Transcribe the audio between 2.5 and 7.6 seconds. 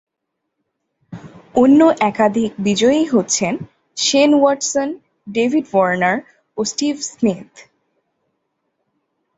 বিজয়ী হচ্ছেন Shane Watson, David Warner ও স্টিভ স্মিথ।